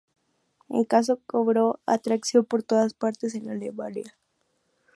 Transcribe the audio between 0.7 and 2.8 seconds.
caso cobró atracción por